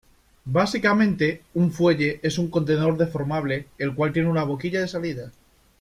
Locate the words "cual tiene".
3.93-4.29